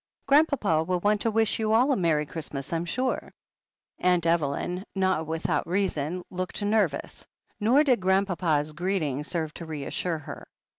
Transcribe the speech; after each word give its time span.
"Grandpapa 0.25 0.83
will 0.83 0.99
want 1.01 1.21
to 1.21 1.29
wish 1.29 1.59
you 1.59 1.73
all 1.73 1.91
a 1.91 1.95
Merry 1.95 2.25
Christmas, 2.25 2.73
I'm 2.73 2.85
sure." 2.85 3.35
Aunt 3.99 4.25
Evelyn, 4.25 4.83
not 4.95 5.27
without 5.27 5.67
reason, 5.67 6.23
looked 6.31 6.63
nervous, 6.63 7.27
nor 7.59 7.83
did 7.83 7.99
Grandpapa's 7.99 8.73
greeting 8.73 9.23
serve 9.23 9.53
to 9.53 9.65
reassure 9.67 10.17
her. 10.17 10.47